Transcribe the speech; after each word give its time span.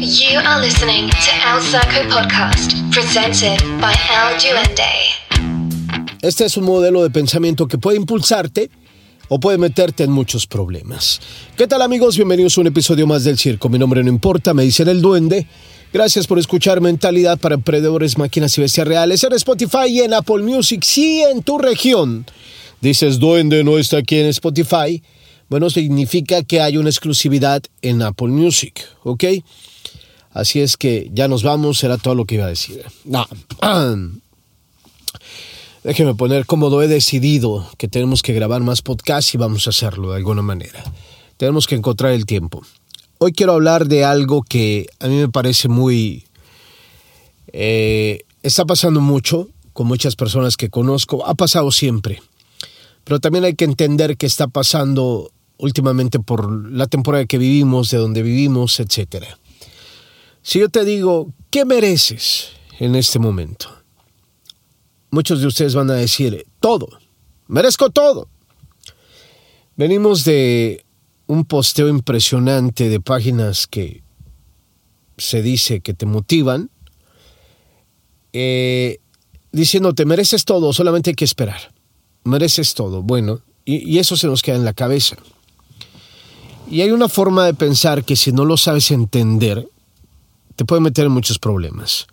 You 0.00 0.38
are 0.38 0.60
listening 0.60 1.10
to 1.10 1.30
El 1.48 2.06
Podcast, 2.08 2.72
presented 2.92 3.60
by 3.80 3.92
El 3.92 4.38
Duende. 4.38 4.84
Este 6.22 6.44
es 6.44 6.56
un 6.56 6.66
modelo 6.66 7.02
de 7.02 7.10
pensamiento 7.10 7.66
que 7.66 7.78
puede 7.78 7.96
impulsarte 7.96 8.70
o 9.28 9.40
puede 9.40 9.58
meterte 9.58 10.04
en 10.04 10.12
muchos 10.12 10.46
problemas. 10.46 11.20
¿Qué 11.56 11.66
tal 11.66 11.82
amigos? 11.82 12.14
Bienvenidos 12.14 12.56
a 12.56 12.60
un 12.60 12.68
episodio 12.68 13.08
más 13.08 13.24
del 13.24 13.38
Circo. 13.38 13.68
Mi 13.68 13.76
nombre 13.76 14.04
no 14.04 14.08
importa, 14.08 14.54
me 14.54 14.62
dicen 14.62 14.86
el 14.86 15.02
duende. 15.02 15.48
Gracias 15.92 16.28
por 16.28 16.38
escuchar 16.38 16.80
Mentalidad 16.80 17.36
para 17.36 17.56
Emprendedores, 17.56 18.18
Máquinas 18.18 18.56
y 18.56 18.60
Bestias 18.60 18.86
Reales 18.86 19.24
en 19.24 19.32
Spotify 19.32 19.88
y 19.88 20.00
en 20.02 20.14
Apple 20.14 20.44
Music. 20.44 20.84
Si 20.84 21.22
en 21.22 21.42
tu 21.42 21.58
región 21.58 22.24
dices 22.80 23.18
duende 23.18 23.64
no 23.64 23.78
está 23.78 23.98
aquí 23.98 24.20
en 24.20 24.26
Spotify, 24.26 25.02
bueno, 25.48 25.70
significa 25.70 26.44
que 26.44 26.60
hay 26.60 26.76
una 26.76 26.88
exclusividad 26.88 27.64
en 27.82 28.00
Apple 28.02 28.28
Music, 28.28 28.86
¿ok? 29.02 29.24
Así 30.38 30.60
es 30.60 30.76
que 30.76 31.10
ya 31.12 31.26
nos 31.26 31.42
vamos, 31.42 31.82
era 31.82 31.98
todo 31.98 32.14
lo 32.14 32.24
que 32.24 32.36
iba 32.36 32.44
a 32.44 32.48
decir. 32.48 32.84
No. 33.04 33.26
Déjeme 35.82 36.14
poner 36.14 36.46
cómodo, 36.46 36.80
he 36.80 36.86
decidido 36.86 37.68
que 37.76 37.88
tenemos 37.88 38.22
que 38.22 38.32
grabar 38.34 38.60
más 38.60 38.80
podcasts 38.80 39.34
y 39.34 39.36
vamos 39.36 39.66
a 39.66 39.70
hacerlo 39.70 40.12
de 40.12 40.18
alguna 40.18 40.42
manera. 40.42 40.84
Tenemos 41.38 41.66
que 41.66 41.74
encontrar 41.74 42.12
el 42.12 42.24
tiempo. 42.24 42.62
Hoy 43.18 43.32
quiero 43.32 43.54
hablar 43.54 43.88
de 43.88 44.04
algo 44.04 44.44
que 44.44 44.86
a 45.00 45.08
mí 45.08 45.16
me 45.16 45.28
parece 45.28 45.66
muy... 45.68 46.24
Eh, 47.52 48.20
está 48.44 48.64
pasando 48.64 49.00
mucho 49.00 49.48
con 49.72 49.88
muchas 49.88 50.14
personas 50.14 50.56
que 50.56 50.70
conozco, 50.70 51.26
ha 51.26 51.34
pasado 51.34 51.72
siempre, 51.72 52.22
pero 53.02 53.18
también 53.18 53.44
hay 53.44 53.56
que 53.56 53.64
entender 53.64 54.16
que 54.16 54.26
está 54.26 54.46
pasando 54.46 55.32
últimamente 55.56 56.20
por 56.20 56.70
la 56.70 56.86
temporada 56.86 57.26
que 57.26 57.38
vivimos, 57.38 57.90
de 57.90 57.98
donde 57.98 58.22
vivimos, 58.22 58.78
etc. 58.78 59.26
Si 60.48 60.60
yo 60.60 60.70
te 60.70 60.86
digo, 60.86 61.34
¿qué 61.50 61.66
mereces 61.66 62.52
en 62.78 62.94
este 62.94 63.18
momento? 63.18 63.68
Muchos 65.10 65.42
de 65.42 65.46
ustedes 65.46 65.74
van 65.74 65.90
a 65.90 65.94
decir, 65.96 66.46
todo, 66.58 66.88
merezco 67.48 67.90
todo. 67.90 68.30
Venimos 69.76 70.24
de 70.24 70.86
un 71.26 71.44
posteo 71.44 71.88
impresionante 71.88 72.88
de 72.88 72.98
páginas 72.98 73.66
que 73.66 74.02
se 75.18 75.42
dice 75.42 75.80
que 75.80 75.92
te 75.92 76.06
motivan, 76.06 76.70
eh, 78.32 79.00
diciéndote, 79.52 80.06
mereces 80.06 80.46
todo, 80.46 80.72
solamente 80.72 81.10
hay 81.10 81.14
que 81.14 81.26
esperar. 81.26 81.74
Mereces 82.24 82.72
todo. 82.72 83.02
Bueno, 83.02 83.42
y 83.66 83.98
eso 83.98 84.16
se 84.16 84.28
nos 84.28 84.40
queda 84.40 84.56
en 84.56 84.64
la 84.64 84.72
cabeza. 84.72 85.18
Y 86.70 86.80
hay 86.80 86.90
una 86.90 87.10
forma 87.10 87.44
de 87.44 87.52
pensar 87.52 88.02
que 88.02 88.16
si 88.16 88.32
no 88.32 88.46
lo 88.46 88.56
sabes 88.56 88.90
entender, 88.90 89.68
te 90.58 90.64
puede 90.64 90.80
meter 90.80 91.06
en 91.06 91.12
muchos 91.12 91.38
problemas. 91.38 92.08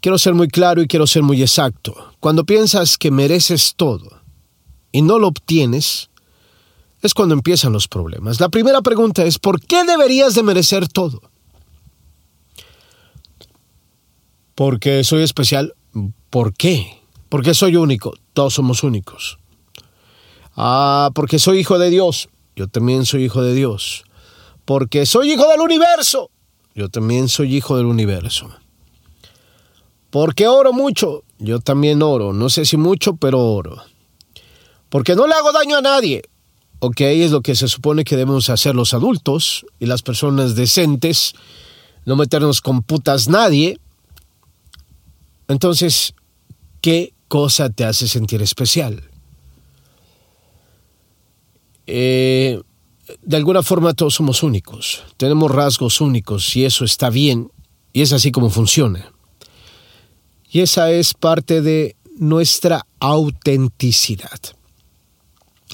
Quiero 0.00 0.16
ser 0.16 0.32
muy 0.32 0.48
claro 0.48 0.80
y 0.80 0.88
quiero 0.88 1.06
ser 1.06 1.22
muy 1.22 1.42
exacto. 1.42 2.14
Cuando 2.18 2.46
piensas 2.46 2.96
que 2.96 3.10
mereces 3.10 3.74
todo 3.76 4.22
y 4.90 5.02
no 5.02 5.18
lo 5.18 5.28
obtienes, 5.28 6.08
es 7.02 7.12
cuando 7.12 7.34
empiezan 7.34 7.74
los 7.74 7.86
problemas. 7.86 8.40
La 8.40 8.48
primera 8.48 8.80
pregunta 8.80 9.22
es, 9.22 9.38
¿por 9.38 9.60
qué 9.60 9.84
deberías 9.84 10.34
de 10.34 10.42
merecer 10.44 10.88
todo? 10.88 11.20
Porque 14.54 15.04
soy 15.04 15.22
especial. 15.22 15.74
¿Por 16.30 16.54
qué? 16.54 17.02
Porque 17.28 17.52
soy 17.52 17.76
único. 17.76 18.14
Todos 18.32 18.54
somos 18.54 18.82
únicos. 18.82 19.38
Ah, 20.56 21.10
porque 21.14 21.38
soy 21.38 21.58
hijo 21.58 21.78
de 21.78 21.90
Dios. 21.90 22.30
Yo 22.56 22.66
también 22.66 23.04
soy 23.04 23.24
hijo 23.24 23.42
de 23.42 23.52
Dios. 23.52 24.04
Porque 24.64 25.04
soy 25.04 25.32
hijo 25.32 25.46
del 25.48 25.60
universo. 25.60 26.30
Yo 26.78 26.88
también 26.88 27.26
soy 27.26 27.56
hijo 27.56 27.76
del 27.76 27.86
universo. 27.86 28.50
Porque 30.10 30.46
oro 30.46 30.72
mucho. 30.72 31.24
Yo 31.40 31.58
también 31.58 32.02
oro. 32.04 32.32
No 32.32 32.48
sé 32.50 32.64
si 32.64 32.76
mucho, 32.76 33.16
pero 33.16 33.44
oro. 33.44 33.82
Porque 34.88 35.16
no 35.16 35.26
le 35.26 35.34
hago 35.34 35.50
daño 35.50 35.76
a 35.76 35.82
nadie. 35.82 36.22
Ok, 36.78 37.00
es 37.00 37.32
lo 37.32 37.40
que 37.40 37.56
se 37.56 37.66
supone 37.66 38.04
que 38.04 38.16
debemos 38.16 38.48
hacer 38.48 38.76
los 38.76 38.94
adultos 38.94 39.66
y 39.80 39.86
las 39.86 40.02
personas 40.02 40.54
decentes. 40.54 41.32
No 42.04 42.14
meternos 42.14 42.60
con 42.60 42.82
putas 42.82 43.26
nadie. 43.26 43.80
Entonces, 45.48 46.14
¿qué 46.80 47.12
cosa 47.26 47.70
te 47.70 47.86
hace 47.86 48.06
sentir 48.06 48.40
especial? 48.40 49.02
Eh, 51.88 52.62
de 53.22 53.36
alguna 53.36 53.62
forma 53.62 53.94
todos 53.94 54.14
somos 54.14 54.42
únicos, 54.42 55.02
tenemos 55.16 55.50
rasgos 55.50 56.00
únicos 56.00 56.56
y 56.56 56.64
eso 56.64 56.84
está 56.84 57.10
bien 57.10 57.50
y 57.92 58.02
es 58.02 58.12
así 58.12 58.30
como 58.30 58.50
funciona. 58.50 59.12
Y 60.50 60.60
esa 60.60 60.90
es 60.90 61.14
parte 61.14 61.60
de 61.60 61.96
nuestra 62.18 62.86
autenticidad. 63.00 64.40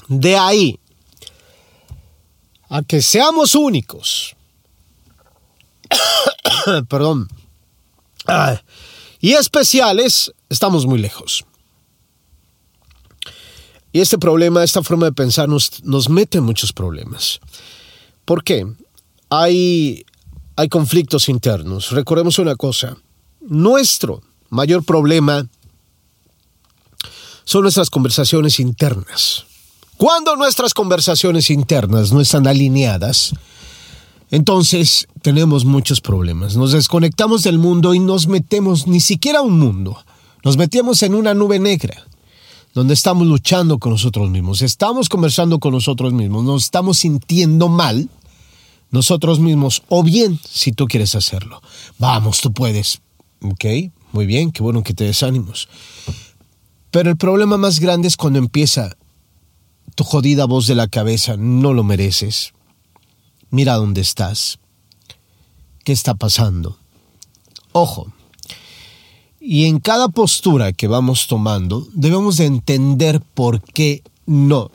De 0.07 0.37
ahí 0.37 0.79
a 2.69 2.81
que 2.81 3.01
seamos 3.01 3.55
únicos, 3.55 4.35
perdón, 6.89 7.27
y 9.19 9.33
especiales, 9.33 10.33
estamos 10.49 10.85
muy 10.85 10.99
lejos. 10.99 11.45
Y 13.95 14.01
este 14.01 14.17
problema, 14.17 14.61
esta 14.61 14.83
forma 14.83 15.05
de 15.05 15.13
pensar 15.13 15.47
nos, 15.47 16.09
mete 16.09 16.39
en 16.39 16.43
muchos 16.43 16.73
problemas. 16.73 17.39
¿Por 18.25 18.43
qué? 18.43 18.67
Hay, 19.29 20.05
hay 20.57 20.67
conflictos 20.67 21.29
internos. 21.29 21.91
Recordemos 21.91 22.37
una 22.37 22.57
cosa, 22.57 22.97
nuestro 23.39 24.21
mayor 24.49 24.83
problema 24.83 25.47
son 27.45 27.61
nuestras 27.61 27.89
conversaciones 27.89 28.59
internas. 28.59 29.45
Cuando 29.95 30.35
nuestras 30.35 30.73
conversaciones 30.73 31.49
internas 31.49 32.11
no 32.11 32.19
están 32.19 32.47
alineadas, 32.47 33.31
entonces 34.29 35.07
tenemos 35.21 35.63
muchos 35.63 36.01
problemas. 36.01 36.57
Nos 36.57 36.73
desconectamos 36.73 37.43
del 37.43 37.59
mundo 37.59 37.93
y 37.93 37.99
nos 37.99 38.27
metemos 38.27 38.87
ni 38.87 38.99
siquiera 38.99 39.39
a 39.39 39.43
un 39.43 39.57
mundo. 39.57 39.97
Nos 40.43 40.57
metemos 40.57 41.01
en 41.01 41.15
una 41.15 41.33
nube 41.33 41.59
negra 41.59 42.05
donde 42.75 42.93
estamos 42.93 43.25
luchando 43.25 43.79
con 43.79 43.93
nosotros 43.93 44.29
mismos, 44.29 44.61
estamos 44.61 45.07
conversando 45.07 45.59
con 45.59 45.71
nosotros 45.71 46.11
mismos, 46.13 46.43
nos 46.43 46.65
estamos 46.65 46.99
sintiendo 46.99 47.69
mal 47.69 48.09
nosotros 48.91 49.39
mismos, 49.39 49.81
o 49.89 50.03
bien 50.03 50.39
si 50.47 50.73
tú 50.73 50.85
quieres 50.85 51.15
hacerlo. 51.15 51.61
Vamos, 51.97 52.41
tú 52.41 52.53
puedes. 52.53 53.01
¿Ok? 53.41 53.65
Muy 54.11 54.25
bien, 54.25 54.51
qué 54.51 54.61
bueno 54.61 54.83
que 54.83 54.93
te 54.93 55.05
desánimos. 55.05 55.67
Pero 56.91 57.09
el 57.09 57.17
problema 57.17 57.57
más 57.57 57.79
grande 57.79 58.07
es 58.07 58.17
cuando 58.17 58.39
empieza 58.39 58.95
tu 59.95 60.03
jodida 60.03 60.45
voz 60.45 60.67
de 60.67 60.75
la 60.75 60.87
cabeza, 60.87 61.35
no 61.37 61.73
lo 61.73 61.83
mereces. 61.83 62.53
Mira 63.49 63.75
dónde 63.75 64.01
estás. 64.01 64.59
¿Qué 65.85 65.93
está 65.93 66.15
pasando? 66.15 66.77
Ojo, 67.71 68.11
y 69.47 69.65
en 69.65 69.79
cada 69.79 70.09
postura 70.09 70.73
que 70.73 70.87
vamos 70.87 71.27
tomando, 71.27 71.87
debemos 71.93 72.37
de 72.37 72.45
entender 72.45 73.21
por 73.21 73.61
qué 73.61 74.01
no. 74.25 74.71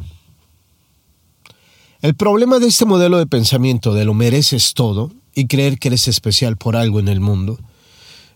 El 2.03 2.14
problema 2.14 2.60
de 2.60 2.69
este 2.69 2.84
modelo 2.84 3.19
de 3.19 3.26
pensamiento 3.26 3.92
de 3.94 4.04
lo 4.04 4.14
mereces 4.14 4.72
todo 4.75 5.10
y 5.34 5.48
creer 5.48 5.78
que 5.80 5.88
eres 5.88 6.06
especial 6.06 6.56
por 6.56 6.76
algo 6.76 7.00
en 7.00 7.09
el 7.09 7.19
mundo 7.19 7.59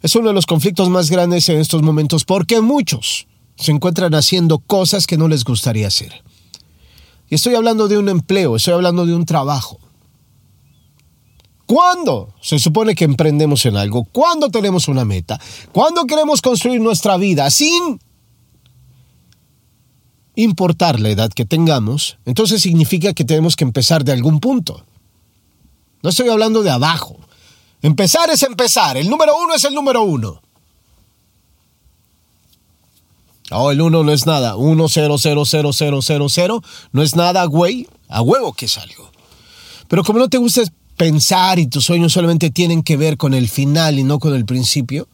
es 0.02 0.16
uno 0.16 0.28
de 0.28 0.34
los 0.34 0.44
conflictos 0.44 0.90
más 0.90 1.08
grandes 1.08 1.48
en 1.48 1.60
estos 1.60 1.82
momentos 1.82 2.24
porque 2.24 2.60
muchos 2.60 3.28
se 3.54 3.70
encuentran 3.70 4.12
haciendo 4.14 4.58
cosas 4.58 5.06
que 5.06 5.16
no 5.16 5.28
les 5.28 5.44
gustaría 5.44 5.86
hacer. 5.86 6.24
Y 7.30 7.36
estoy 7.36 7.54
hablando 7.54 7.86
de 7.86 7.96
un 7.96 8.08
empleo, 8.08 8.56
estoy 8.56 8.74
hablando 8.74 9.06
de 9.06 9.14
un 9.14 9.24
trabajo. 9.24 9.78
¿Cuándo 11.74 12.32
se 12.40 12.60
supone 12.60 12.94
que 12.94 13.02
emprendemos 13.02 13.66
en 13.66 13.76
algo? 13.76 14.04
¿Cuándo 14.04 14.48
tenemos 14.48 14.86
una 14.86 15.04
meta? 15.04 15.40
¿Cuándo 15.72 16.04
queremos 16.04 16.40
construir 16.40 16.80
nuestra 16.80 17.16
vida 17.16 17.50
sin 17.50 17.98
importar 20.36 21.00
la 21.00 21.08
edad 21.08 21.32
que 21.32 21.44
tengamos? 21.44 22.16
Entonces 22.26 22.62
significa 22.62 23.12
que 23.12 23.24
tenemos 23.24 23.56
que 23.56 23.64
empezar 23.64 24.04
de 24.04 24.12
algún 24.12 24.38
punto. 24.38 24.84
No 26.00 26.10
estoy 26.10 26.28
hablando 26.28 26.62
de 26.62 26.70
abajo. 26.70 27.16
Empezar 27.82 28.30
es 28.30 28.44
empezar. 28.44 28.96
El 28.96 29.10
número 29.10 29.32
uno 29.36 29.56
es 29.56 29.64
el 29.64 29.74
número 29.74 30.04
uno. 30.04 30.42
Oh, 33.50 33.72
el 33.72 33.80
uno 33.80 34.04
no 34.04 34.12
es 34.12 34.26
nada. 34.26 34.54
Uno, 34.54 34.88
cero, 34.88 35.16
cero, 35.18 35.44
cero, 35.44 35.72
cero, 35.72 36.02
cero, 36.02 36.28
cero. 36.28 36.62
No 36.92 37.02
es 37.02 37.16
nada, 37.16 37.44
güey. 37.46 37.88
A 38.06 38.22
huevo 38.22 38.52
que 38.52 38.66
es 38.66 38.78
algo. 38.78 39.10
Pero 39.88 40.04
como 40.04 40.20
no 40.20 40.28
te 40.28 40.38
gusta 40.38 40.62
pensar 40.96 41.58
y 41.58 41.66
tus 41.66 41.84
sueños 41.84 42.12
solamente 42.12 42.50
tienen 42.50 42.82
que 42.82 42.96
ver 42.96 43.16
con 43.16 43.34
el 43.34 43.48
final 43.48 43.98
y 43.98 44.04
no 44.04 44.18
con 44.18 44.34
el 44.34 44.44
principio, 44.44 45.08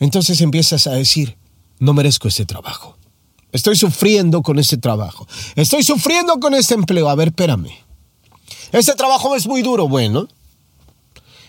entonces 0.00 0.40
empiezas 0.40 0.86
a 0.86 0.92
decir, 0.92 1.36
no 1.78 1.94
merezco 1.94 2.28
este 2.28 2.44
trabajo. 2.44 2.96
Estoy 3.52 3.76
sufriendo 3.76 4.42
con 4.42 4.58
este 4.58 4.76
trabajo. 4.76 5.28
Estoy 5.54 5.84
sufriendo 5.84 6.40
con 6.40 6.54
este 6.54 6.74
empleo. 6.74 7.08
A 7.08 7.14
ver, 7.14 7.28
espérame. 7.28 7.70
Este 8.72 8.94
trabajo 8.94 9.36
es 9.36 9.46
muy 9.46 9.62
duro. 9.62 9.86
Bueno, 9.88 10.28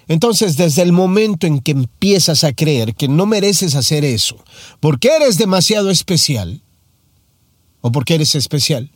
Entonces, 0.08 0.56
desde 0.56 0.84
el 0.84 0.92
momento 0.92 1.48
en 1.48 1.62
que 1.62 1.72
empiezas 1.72 2.44
a 2.44 2.54
creer 2.54 2.94
que 2.94 3.08
no 3.08 3.26
mereces 3.26 3.74
hacer 3.74 4.06
eso, 4.06 4.38
porque 4.80 5.10
eres 5.16 5.40
demasiado 5.40 5.90
especial, 5.90 6.62
o 7.82 7.92
porque 7.92 8.14
eres 8.14 8.36
especial, 8.36 8.92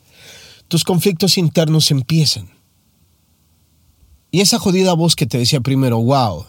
tus 0.68 0.84
conflictos 0.84 1.40
internos 1.40 1.90
empiezan. 1.90 2.59
Y 4.32 4.42
esa 4.42 4.60
jodida 4.60 4.94
voz 4.94 5.16
que 5.16 5.26
te 5.26 5.38
decía 5.38 5.60
primero, 5.62 6.00
wow, 6.00 6.46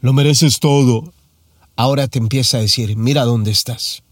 lo 0.00 0.12
mereces 0.12 0.58
todo, 0.58 1.12
ahora 1.76 2.08
te 2.08 2.18
empieza 2.18 2.58
a 2.58 2.60
decir, 2.60 2.96
mira 2.96 3.24
dónde 3.24 3.50
estás. 3.50 4.02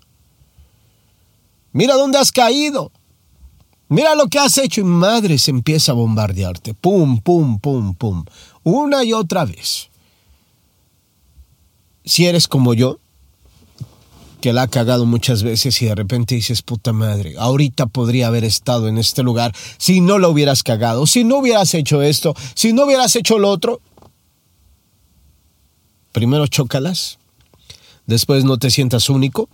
Mira 1.73 1.95
dónde 1.95 2.19
has 2.19 2.31
caído. 2.31 2.93
Mira 3.89 4.15
lo 4.15 4.29
que 4.29 4.39
has 4.39 4.57
hecho 4.59 4.81
y 4.81 4.85
madre 4.85 5.39
se 5.39 5.51
empieza 5.51 5.93
a 5.93 5.95
bombardearte. 5.95 6.73
Pum, 6.75 7.19
pum, 7.21 7.59
pum, 7.59 7.95
pum. 7.95 8.25
Una 8.63 9.05
y 9.05 9.13
otra 9.13 9.45
vez. 9.45 9.91
Si 12.05 12.27
eres 12.27 12.49
como 12.49 12.75
yo, 12.75 12.99
que 14.45 14.53
la 14.53 14.65
ha 14.65 14.69
cagado 14.69 15.07
muchas 15.07 15.43
veces 15.43 15.81
y 15.81 15.87
de 15.87 15.95
repente 15.95 16.35
dices, 16.35 16.61
puta 16.61 16.93
madre, 16.93 17.35
ahorita 17.39 17.87
podría 17.87 18.27
haber 18.27 18.45
estado 18.45 18.89
en 18.89 18.99
este 18.99 19.23
lugar 19.23 19.55
si 19.79 20.03
no 20.03 20.19
lo 20.19 20.29
hubieras 20.29 20.63
cagado, 20.63 21.07
si 21.07 21.25
no 21.25 21.39
hubieras 21.39 21.73
hecho 21.73 22.03
esto, 22.03 22.35
si 22.55 22.75
no 22.75 22.85
hubieras 22.85 23.17
hecho 23.17 23.39
lo 23.39 23.49
otro. 23.49 23.81
Primero 26.13 26.47
chócalas, 26.47 27.19
después 28.05 28.45
no 28.45 28.59
te 28.59 28.71
sientas 28.71 29.09
único, 29.09 29.49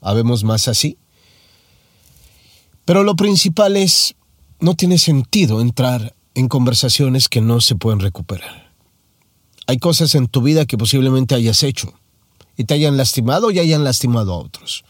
habemos 0.00 0.44
más 0.44 0.68
así. 0.68 0.96
Pero 2.84 3.02
lo 3.02 3.16
principal 3.16 3.76
es, 3.76 4.14
no 4.60 4.76
tiene 4.76 4.98
sentido 4.98 5.60
entrar 5.60 6.14
en 6.36 6.46
conversaciones 6.46 7.28
que 7.28 7.40
no 7.40 7.60
se 7.60 7.74
pueden 7.74 7.98
recuperar. 7.98 8.70
Hay 9.66 9.78
cosas 9.78 10.14
en 10.14 10.28
tu 10.28 10.40
vida 10.40 10.66
que 10.66 10.78
posiblemente 10.78 11.34
hayas 11.34 11.64
hecho 11.64 11.94
y 12.56 12.64
te 12.64 12.74
hayan 12.74 12.96
lastimado 12.96 13.50
y 13.50 13.58
hayan 13.58 13.84
lastimado 13.84 14.32
a 14.32 14.38
otros. 14.38 14.84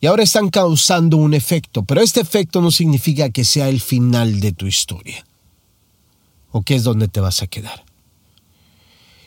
Y 0.00 0.06
ahora 0.06 0.22
están 0.22 0.50
causando 0.50 1.16
un 1.16 1.34
efecto, 1.34 1.84
pero 1.84 2.02
este 2.02 2.20
efecto 2.20 2.60
no 2.60 2.70
significa 2.70 3.30
que 3.30 3.44
sea 3.44 3.68
el 3.68 3.80
final 3.80 4.40
de 4.40 4.52
tu 4.52 4.66
historia 4.66 5.24
o 6.52 6.62
que 6.62 6.74
es 6.74 6.84
donde 6.84 7.08
te 7.08 7.20
vas 7.20 7.42
a 7.42 7.46
quedar. 7.46 7.84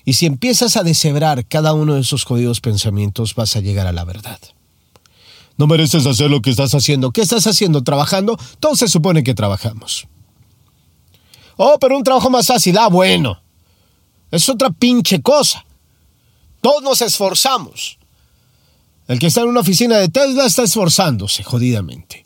Y 0.06 0.13
si 0.13 0.25
empiezas 0.25 0.77
a 0.77 0.83
deshebrar 0.83 1.45
cada 1.45 1.74
uno 1.74 1.95
de 1.95 2.01
esos 2.01 2.24
jodidos 2.24 2.62
pensamientos, 2.62 3.36
vas 3.36 3.56
a 3.56 3.60
llegar 3.60 3.88
a 3.88 3.92
la 3.92 4.06
verdad. 4.06 4.39
No 5.57 5.68
mereces 5.68 6.06
hacer 6.06 6.31
lo 6.31 6.42
que 6.42 6.50
estás 6.50 6.74
haciendo. 6.74 7.12
¿Qué 7.12 7.21
estás 7.21 7.45
haciendo? 7.45 7.83
¿Trabajando? 7.83 8.38
Todo 8.60 8.75
se 8.75 8.88
supone 8.88 9.24
que 9.24 9.33
trabajamos. 9.33 10.07
Oh, 11.57 11.77
pero 11.80 11.98
un 11.98 12.04
trabajo 12.04 12.30
más 12.30 12.48
fácil. 12.48 12.77
Ah, 12.77 12.88
bueno. 12.88 13.42
Es 14.31 14.48
otra 14.48 14.69
pinche 14.69 15.21
cosa. 15.21 15.66
Todos 16.62 16.84
nos 16.84 17.02
esforzamos. 17.02 17.98
El 19.08 19.20
que 19.20 19.28
está 19.28 19.42
en 19.42 19.50
una 19.50 19.62
oficina 19.62 19.98
de 19.98 20.10
Tesla 20.10 20.46
está 20.46 20.64
esforzándose 20.64 21.44
jodidamente. 21.44 22.26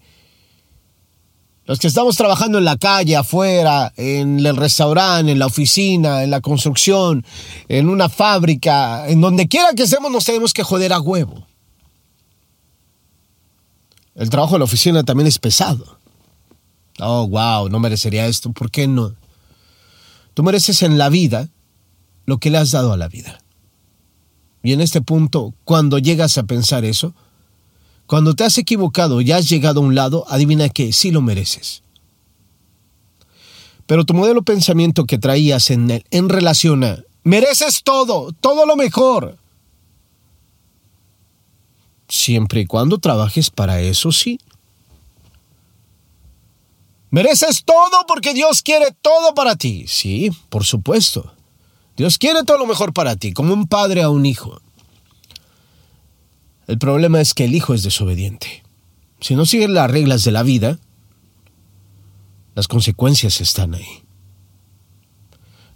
Los 1.65 1.79
que 1.79 1.87
estamos 1.87 2.17
trabajando 2.17 2.57
en 2.57 2.65
la 2.65 2.75
calle, 2.75 3.15
afuera, 3.15 3.93
en 3.95 4.45
el 4.45 4.57
restaurante, 4.57 5.31
en 5.31 5.39
la 5.39 5.45
oficina, 5.45 6.23
en 6.23 6.29
la 6.29 6.41
construcción, 6.41 7.25
en 7.69 7.87
una 7.87 8.09
fábrica, 8.09 9.07
en 9.07 9.21
donde 9.21 9.47
quiera 9.47 9.73
que 9.73 9.83
estemos, 9.83 10.11
nos 10.11 10.25
tenemos 10.25 10.51
que 10.51 10.63
joder 10.63 10.91
a 10.91 10.99
huevo. 10.99 11.47
El 14.15 14.29
trabajo 14.29 14.53
de 14.53 14.59
la 14.59 14.65
oficina 14.65 15.03
también 15.03 15.27
es 15.27 15.39
pesado. 15.39 15.99
Oh, 16.99 17.27
wow, 17.27 17.69
no 17.69 17.79
merecería 17.79 18.27
esto. 18.27 18.51
¿Por 18.51 18.69
qué 18.69 18.87
no? 18.87 19.15
Tú 20.33 20.43
mereces 20.43 20.83
en 20.83 20.97
la 20.97 21.09
vida 21.09 21.49
lo 22.25 22.39
que 22.39 22.49
le 22.49 22.57
has 22.57 22.71
dado 22.71 22.91
a 22.91 22.97
la 22.97 23.07
vida. 23.07 23.42
Y 24.63 24.71
en 24.71 24.81
este 24.81 25.01
punto, 25.01 25.53
cuando 25.65 25.99
llegas 25.99 26.37
a 26.37 26.43
pensar 26.43 26.85
eso, 26.85 27.13
cuando 28.07 28.33
te 28.33 28.45
has 28.45 28.57
equivocado 28.57 29.19
y 29.19 29.31
has 29.31 29.49
llegado 29.49 29.81
a 29.81 29.83
un 29.83 29.93
lado, 29.93 30.25
adivina 30.29 30.69
que 30.69 30.93
sí 30.93 31.11
lo 31.11 31.21
mereces. 31.21 31.83
Pero 33.85 34.05
tu 34.05 34.13
modelo 34.13 34.39
de 34.39 34.45
pensamiento 34.45 35.05
que 35.05 35.17
traías 35.17 35.69
en, 35.69 36.03
en 36.09 36.29
relación 36.29 36.85
a 36.85 36.99
mereces 37.23 37.83
todo, 37.83 38.31
todo 38.39 38.65
lo 38.65 38.77
mejor, 38.77 39.37
siempre 42.07 42.61
y 42.61 42.65
cuando 42.65 42.97
trabajes 42.99 43.49
para 43.49 43.81
eso, 43.81 44.11
sí. 44.11 44.39
Mereces 47.09 47.63
todo 47.63 48.05
porque 48.07 48.33
Dios 48.33 48.61
quiere 48.61 48.87
todo 49.01 49.33
para 49.33 49.55
ti. 49.55 49.85
Sí, 49.87 50.31
por 50.49 50.63
supuesto. 50.63 51.33
Dios 51.95 52.17
quiere 52.17 52.43
todo 52.43 52.57
lo 52.57 52.65
mejor 52.65 52.93
para 52.93 53.15
ti, 53.15 53.33
como 53.33 53.53
un 53.53 53.67
padre 53.67 54.01
a 54.01 54.09
un 54.09 54.25
hijo. 54.25 54.61
El 56.67 56.79
problema 56.79 57.21
es 57.21 57.33
que 57.33 57.45
el 57.45 57.55
hijo 57.55 57.73
es 57.73 57.83
desobediente. 57.83 58.63
Si 59.19 59.35
no 59.35 59.45
sigue 59.45 59.67
las 59.67 59.91
reglas 59.91 60.23
de 60.23 60.31
la 60.31 60.43
vida, 60.43 60.79
las 62.55 62.67
consecuencias 62.67 63.41
están 63.41 63.75
ahí. 63.75 64.03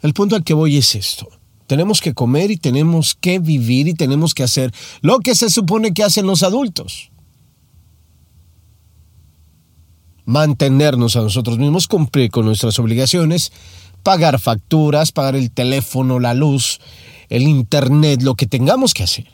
El 0.01 0.13
punto 0.13 0.35
al 0.35 0.43
que 0.43 0.53
voy 0.53 0.77
es 0.77 0.95
esto. 0.95 1.27
Tenemos 1.65 1.99
que 1.99 2.13
comer 2.13 2.49
y 2.51 2.57
tenemos 2.57 3.15
que 3.15 3.39
vivir 3.39 3.87
y 3.87 3.93
tenemos 3.93 4.33
que 4.33 4.43
hacer 4.43 4.73
lo 5.01 5.19
que 5.19 5.35
se 5.35 5.49
supone 5.49 5.93
que 5.93 6.03
hacen 6.03 6.25
los 6.25 6.43
adultos. 6.43 7.11
Mantenernos 10.25 11.15
a 11.15 11.21
nosotros 11.21 11.57
mismos, 11.57 11.87
cumplir 11.87 12.31
con 12.31 12.45
nuestras 12.45 12.79
obligaciones, 12.79 13.51
pagar 14.07 14.39
facturas, 14.39 15.11
pagar 15.11 15.35
el 15.35 15.51
teléfono, 15.51 16.21
la 16.21 16.33
luz, 16.33 16.79
el 17.27 17.43
internet, 17.43 18.21
lo 18.21 18.35
que 18.35 18.45
tengamos 18.45 18.93
que 18.93 19.03
hacer. 19.03 19.27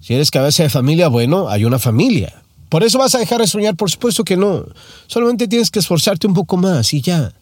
Si 0.00 0.14
eres 0.14 0.32
cabeza 0.32 0.64
de 0.64 0.68
familia, 0.68 1.06
bueno, 1.06 1.48
hay 1.48 1.64
una 1.64 1.78
familia. 1.78 2.42
Por 2.68 2.82
eso 2.82 2.98
vas 2.98 3.14
a 3.14 3.20
dejar 3.20 3.40
de 3.40 3.46
soñar, 3.46 3.76
por 3.76 3.88
supuesto 3.88 4.24
que 4.24 4.36
no. 4.36 4.64
Solamente 5.06 5.46
tienes 5.46 5.70
que 5.70 5.78
esforzarte 5.78 6.26
un 6.26 6.34
poco 6.34 6.56
más 6.56 6.92
y 6.92 7.02
ya. 7.02 7.32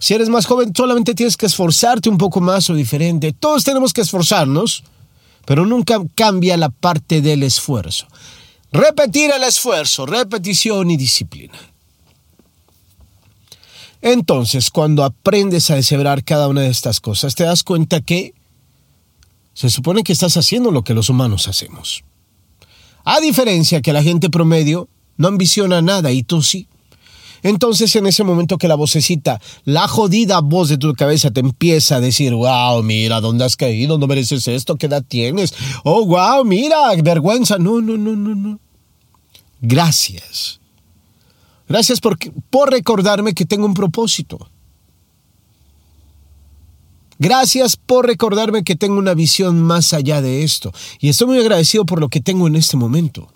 Si 0.00 0.12
eres 0.12 0.28
más 0.28 0.46
joven, 0.46 0.72
solamente 0.74 1.14
tienes 1.14 1.36
que 1.36 1.46
esforzarte 1.46 2.08
un 2.08 2.18
poco 2.18 2.40
más 2.40 2.68
o 2.70 2.74
diferente. 2.74 3.32
Todos 3.32 3.62
tenemos 3.62 3.92
que 3.92 4.00
esforzarnos, 4.00 4.82
pero 5.44 5.66
nunca 5.66 6.02
cambia 6.16 6.56
la 6.56 6.70
parte 6.70 7.20
del 7.20 7.44
esfuerzo. 7.44 8.08
Repetir 8.72 9.30
el 9.30 9.44
esfuerzo, 9.44 10.04
repetición 10.04 10.90
y 10.90 10.96
disciplina. 10.96 11.73
Entonces, 14.04 14.70
cuando 14.70 15.02
aprendes 15.02 15.70
a 15.70 15.76
deshebrar 15.76 16.24
cada 16.24 16.46
una 16.46 16.60
de 16.60 16.68
estas 16.68 17.00
cosas, 17.00 17.34
te 17.34 17.44
das 17.44 17.62
cuenta 17.62 18.02
que 18.02 18.34
se 19.54 19.70
supone 19.70 20.02
que 20.02 20.12
estás 20.12 20.36
haciendo 20.36 20.70
lo 20.70 20.84
que 20.84 20.92
los 20.92 21.08
humanos 21.08 21.48
hacemos. 21.48 22.04
A 23.04 23.18
diferencia 23.20 23.80
que 23.80 23.94
la 23.94 24.02
gente 24.02 24.28
promedio 24.28 24.90
no 25.16 25.28
ambiciona 25.28 25.80
nada 25.80 26.12
y 26.12 26.22
tú 26.22 26.42
sí. 26.42 26.68
Entonces 27.42 27.96
en 27.96 28.06
ese 28.06 28.24
momento 28.24 28.58
que 28.58 28.68
la 28.68 28.74
vocecita, 28.74 29.40
la 29.64 29.88
jodida 29.88 30.42
voz 30.42 30.68
de 30.68 30.76
tu 30.76 30.92
cabeza 30.92 31.30
te 31.30 31.40
empieza 31.40 31.96
a 31.96 32.00
decir, 32.00 32.34
wow, 32.34 32.82
mira, 32.82 33.22
¿dónde 33.22 33.46
has 33.46 33.56
caído? 33.56 33.96
No 33.96 34.06
mereces 34.06 34.46
esto, 34.48 34.76
¿qué 34.76 34.84
edad 34.84 35.02
tienes? 35.08 35.54
Oh, 35.82 36.04
wow, 36.04 36.44
mira, 36.44 36.94
vergüenza. 37.02 37.56
No, 37.56 37.80
no, 37.80 37.96
no, 37.96 38.14
no, 38.14 38.34
no. 38.34 38.60
Gracias. 39.62 40.60
Gracias 41.68 42.00
por, 42.00 42.18
por 42.50 42.70
recordarme 42.70 43.34
que 43.34 43.46
tengo 43.46 43.66
un 43.66 43.74
propósito. 43.74 44.50
Gracias 47.18 47.76
por 47.76 48.06
recordarme 48.06 48.64
que 48.64 48.74
tengo 48.74 48.98
una 48.98 49.14
visión 49.14 49.62
más 49.62 49.92
allá 49.92 50.20
de 50.20 50.42
esto. 50.42 50.72
Y 51.00 51.08
estoy 51.08 51.28
muy 51.28 51.38
agradecido 51.38 51.86
por 51.86 52.00
lo 52.00 52.08
que 52.08 52.20
tengo 52.20 52.46
en 52.46 52.56
este 52.56 52.76
momento 52.76 53.28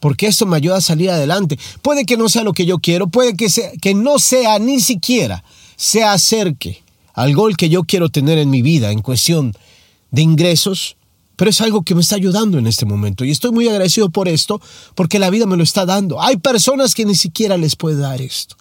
porque 0.00 0.26
esto 0.26 0.46
me 0.46 0.56
ayuda 0.56 0.78
a 0.78 0.80
salir 0.80 1.10
adelante. 1.10 1.58
Puede 1.82 2.04
que 2.04 2.16
no 2.16 2.28
sea 2.28 2.42
lo 2.42 2.54
que 2.54 2.66
yo 2.66 2.78
quiero, 2.78 3.08
puede 3.08 3.36
que, 3.36 3.48
que 3.80 3.94
no 3.94 4.18
sea 4.18 4.58
ni 4.58 4.80
siquiera 4.80 5.44
se 5.76 6.02
acerque 6.02 6.82
al 7.14 7.34
gol 7.34 7.56
que 7.56 7.68
yo 7.68 7.84
quiero 7.84 8.08
tener 8.08 8.38
en 8.38 8.50
mi 8.50 8.62
vida 8.62 8.90
en 8.90 9.02
cuestión 9.02 9.54
de 10.10 10.22
ingresos, 10.22 10.96
pero 11.40 11.48
es 11.48 11.62
algo 11.62 11.84
que 11.84 11.94
me 11.94 12.02
está 12.02 12.16
ayudando 12.16 12.58
en 12.58 12.66
este 12.66 12.84
momento 12.84 13.24
y 13.24 13.30
estoy 13.30 13.50
muy 13.50 13.66
agradecido 13.66 14.10
por 14.10 14.28
esto 14.28 14.60
porque 14.94 15.18
la 15.18 15.30
vida 15.30 15.46
me 15.46 15.56
lo 15.56 15.62
está 15.62 15.86
dando. 15.86 16.20
Hay 16.20 16.36
personas 16.36 16.94
que 16.94 17.06
ni 17.06 17.14
siquiera 17.14 17.56
les 17.56 17.76
puede 17.76 17.96
dar 17.96 18.20
esto. 18.20 18.56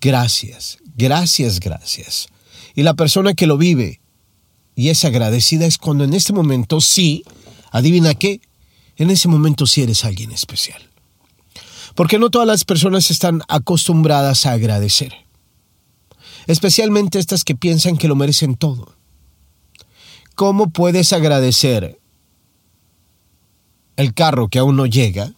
Gracias, 0.00 0.78
gracias, 0.96 1.60
gracias. 1.60 2.28
Y 2.74 2.84
la 2.84 2.94
persona 2.94 3.34
que 3.34 3.46
lo 3.46 3.58
vive 3.58 4.00
y 4.76 4.88
es 4.88 5.04
agradecida 5.04 5.66
es 5.66 5.76
cuando 5.76 6.04
en 6.04 6.14
este 6.14 6.32
momento 6.32 6.80
sí, 6.80 7.22
adivina 7.70 8.14
qué, 8.14 8.40
en 8.96 9.10
ese 9.10 9.28
momento 9.28 9.66
sí 9.66 9.82
eres 9.82 10.06
alguien 10.06 10.32
especial. 10.32 10.88
Porque 11.94 12.18
no 12.18 12.30
todas 12.30 12.48
las 12.48 12.64
personas 12.64 13.10
están 13.10 13.42
acostumbradas 13.48 14.46
a 14.46 14.52
agradecer. 14.52 15.12
Especialmente 16.46 17.18
estas 17.18 17.44
que 17.44 17.54
piensan 17.54 17.98
que 17.98 18.08
lo 18.08 18.16
merecen 18.16 18.54
todo. 18.54 19.03
¿Cómo 20.34 20.70
puedes 20.70 21.12
agradecer 21.12 21.98
el 23.96 24.14
carro 24.14 24.48
que 24.48 24.58
aún 24.58 24.76
no 24.76 24.86
llega 24.86 25.32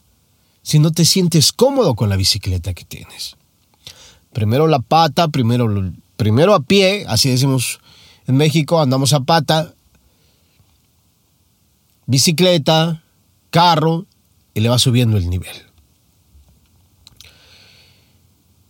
si 0.63 0.79
no 0.79 0.91
te 0.91 1.05
sientes 1.05 1.53
cómodo 1.53 1.95
con 1.95 2.09
la 2.09 2.17
bicicleta 2.17 2.75
que 2.75 2.85
tienes? 2.85 3.37
Primero 4.33 4.67
la 4.67 4.81
pata, 4.81 5.29
primero, 5.29 5.93
primero 6.17 6.55
a 6.55 6.61
pie, 6.61 7.05
así 7.09 7.31
decimos 7.31 7.81
en 8.27 8.37
México, 8.37 8.81
andamos 8.81 9.13
a 9.13 9.21
pata, 9.21 9.75
bicicleta, 12.07 13.03
carro, 13.51 14.07
y 14.55 14.61
le 14.61 14.69
va 14.69 14.79
subiendo 14.79 15.17
el 15.17 15.29
nivel. 15.29 15.55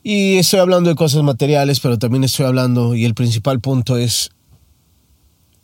Y 0.03 0.37
estoy 0.37 0.61
hablando 0.61 0.91
de 0.91 0.97
cosas 0.97 1.23
materiales, 1.23 1.81
pero 1.81 1.99
también 1.99 2.25
estoy 2.25 2.47
hablando, 2.47 2.95
y 2.95 3.05
el 3.05 3.15
principal 3.15 3.61
punto 3.61 3.97
es, 3.97 4.31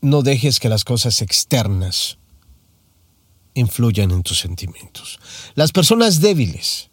no 0.02 0.22
dejes 0.22 0.60
que 0.60 0.68
las 0.68 0.84
cosas 0.84 1.22
externas 1.22 2.18
influyan 3.54 4.10
en 4.10 4.22
tus 4.22 4.38
sentimientos. 4.38 5.18
Las 5.54 5.72
personas 5.72 6.20
débiles, 6.20 6.90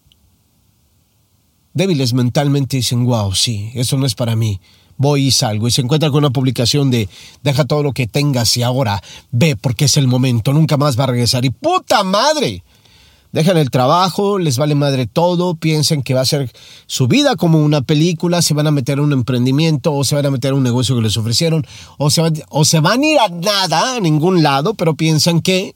débiles 1.74 2.12
mentalmente 2.12 2.78
dicen, 2.78 3.04
wow, 3.04 3.34
sí, 3.34 3.72
eso 3.74 3.98
no 3.98 4.06
es 4.06 4.14
para 4.14 4.36
mí, 4.36 4.60
voy 4.96 5.26
y 5.26 5.30
salgo, 5.30 5.66
y 5.66 5.70
se 5.70 5.80
encuentra 5.80 6.10
con 6.10 6.18
una 6.18 6.30
publicación 6.30 6.90
de, 6.90 7.08
deja 7.42 7.64
todo 7.64 7.82
lo 7.82 7.92
que 7.92 8.06
tengas 8.06 8.56
y 8.56 8.62
ahora 8.62 9.02
ve 9.30 9.56
porque 9.56 9.86
es 9.86 9.96
el 9.96 10.06
momento, 10.06 10.52
nunca 10.52 10.76
más 10.76 10.98
va 10.98 11.04
a 11.04 11.08
regresar, 11.08 11.44
y 11.44 11.50
puta 11.50 12.04
madre, 12.04 12.62
dejan 13.32 13.56
el 13.56 13.70
trabajo, 13.70 14.38
les 14.38 14.58
vale 14.58 14.74
madre 14.74 15.06
todo, 15.06 15.54
piensan 15.54 16.02
que 16.02 16.14
va 16.14 16.22
a 16.22 16.26
ser 16.26 16.50
su 16.86 17.08
vida 17.08 17.36
como 17.36 17.62
una 17.62 17.82
película, 17.82 18.42
se 18.42 18.54
van 18.54 18.66
a 18.66 18.70
meter 18.70 18.98
en 18.98 19.04
un 19.04 19.12
emprendimiento 19.12 19.92
o 19.92 20.04
se 20.04 20.14
van 20.14 20.26
a 20.26 20.30
meter 20.30 20.50
en 20.50 20.58
un 20.58 20.62
negocio 20.62 20.96
que 20.96 21.02
les 21.02 21.16
ofrecieron 21.16 21.66
o 21.98 22.10
se, 22.10 22.20
van, 22.20 22.34
o 22.48 22.64
se 22.64 22.80
van 22.80 23.02
a 23.02 23.06
ir 23.06 23.18
a 23.18 23.28
nada, 23.28 23.96
a 23.96 24.00
ningún 24.00 24.42
lado, 24.42 24.74
pero 24.74 24.94
piensan 24.94 25.40
que 25.40 25.74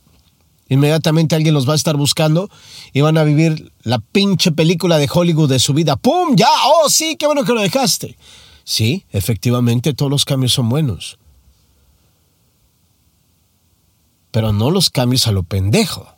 inmediatamente 0.68 1.34
alguien 1.34 1.54
los 1.54 1.68
va 1.68 1.72
a 1.72 1.76
estar 1.76 1.96
buscando 1.96 2.50
y 2.92 3.00
van 3.00 3.18
a 3.18 3.24
vivir 3.24 3.72
la 3.82 3.98
pinche 3.98 4.52
película 4.52 4.98
de 4.98 5.08
Hollywood 5.12 5.50
de 5.50 5.58
su 5.58 5.74
vida. 5.74 5.96
¡Pum! 5.96 6.36
¡Ya! 6.36 6.48
¡Oh, 6.66 6.88
sí! 6.88 7.16
¡Qué 7.18 7.26
bueno 7.26 7.44
que 7.44 7.52
lo 7.52 7.60
dejaste! 7.60 8.16
Sí, 8.64 9.04
efectivamente 9.10 9.92
todos 9.92 10.10
los 10.10 10.24
cambios 10.24 10.52
son 10.52 10.68
buenos. 10.70 11.18
Pero 14.30 14.52
no 14.52 14.70
los 14.70 14.90
cambios 14.90 15.26
a 15.26 15.32
lo 15.32 15.42
pendejo. 15.42 16.08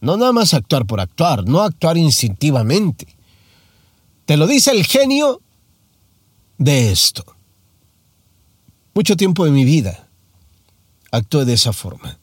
No 0.00 0.16
nada 0.16 0.32
más 0.32 0.54
actuar 0.54 0.86
por 0.86 1.00
actuar, 1.00 1.44
no 1.46 1.60
actuar 1.60 1.96
instintivamente. 1.96 3.06
Te 4.26 4.36
lo 4.36 4.46
dice 4.46 4.70
el 4.70 4.84
genio 4.84 5.40
de 6.58 6.92
esto. 6.92 7.24
Mucho 8.94 9.16
tiempo 9.16 9.44
de 9.44 9.50
mi 9.50 9.64
vida 9.64 10.08
actué 11.10 11.44
de 11.44 11.54
esa 11.54 11.72
forma, 11.72 12.18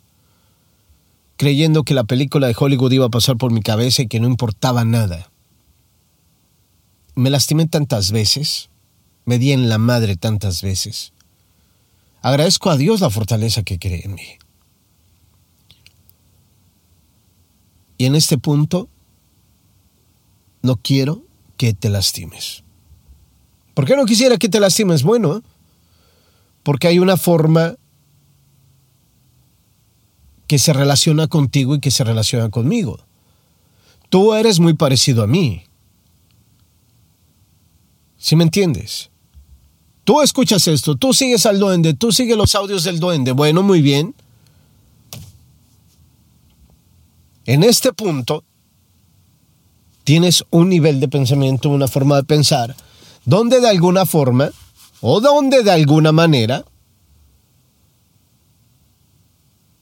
creyendo 1.37 1.83
que 1.83 1.93
la 1.93 2.03
película 2.03 2.47
de 2.47 2.55
Hollywood 2.57 2.91
iba 2.91 3.05
a 3.05 3.09
pasar 3.09 3.37
por 3.37 3.51
mi 3.51 3.61
cabeza 3.61 4.03
y 4.03 4.07
que 4.07 4.19
no 4.19 4.27
importaba 4.27 4.85
nada. 4.85 5.31
Me 7.15 7.29
lastimé 7.29 7.65
tantas 7.65 8.11
veces, 8.11 8.69
me 9.25 9.39
di 9.39 9.51
en 9.51 9.69
la 9.69 9.77
madre 9.77 10.17
tantas 10.17 10.61
veces. 10.61 11.13
Agradezco 12.21 12.69
a 12.69 12.77
Dios 12.77 13.01
la 13.01 13.09
fortaleza 13.09 13.63
que 13.63 13.79
cree 13.79 14.01
en 14.05 14.15
mí. 14.15 14.37
Y 17.97 18.05
en 18.05 18.15
este 18.15 18.37
punto, 18.37 18.89
no 20.61 20.75
quiero 20.77 21.23
que 21.57 21.73
te 21.73 21.89
lastimes. 21.89 22.63
¿Por 23.73 23.85
qué 23.85 23.95
no 23.95 24.05
quisiera 24.05 24.37
que 24.37 24.49
te 24.49 24.59
lastimes? 24.59 25.03
Bueno, 25.03 25.43
porque 26.63 26.87
hay 26.87 26.99
una 26.99 27.17
forma 27.17 27.75
que 30.47 30.59
se 30.59 30.73
relaciona 30.73 31.27
contigo 31.27 31.75
y 31.75 31.79
que 31.79 31.91
se 31.91 32.03
relaciona 32.03 32.49
conmigo. 32.49 32.99
Tú 34.09 34.33
eres 34.33 34.59
muy 34.59 34.73
parecido 34.73 35.23
a 35.23 35.27
mí. 35.27 35.63
¿Sí 38.17 38.35
me 38.35 38.43
entiendes? 38.43 39.09
Tú 40.03 40.21
escuchas 40.21 40.67
esto, 40.67 40.95
tú 40.95 41.13
sigues 41.13 41.45
al 41.45 41.59
duende, 41.59 41.93
tú 41.93 42.11
sigues 42.11 42.37
los 42.37 42.55
audios 42.55 42.83
del 42.83 42.99
duende. 42.99 43.31
Bueno, 43.31 43.63
muy 43.63 43.81
bien. 43.81 44.15
En 47.45 47.63
este 47.63 47.93
punto, 47.93 48.43
tienes 50.03 50.43
un 50.49 50.69
nivel 50.69 50.99
de 50.99 51.07
pensamiento, 51.07 51.69
una 51.69 51.87
forma 51.87 52.15
de 52.15 52.23
pensar, 52.23 52.75
donde 53.23 53.61
de 53.61 53.69
alguna 53.69 54.05
forma 54.05 54.49
o 55.01 55.21
donde 55.21 55.61
de 55.61 55.71
alguna 55.71 56.11
manera 56.11 56.65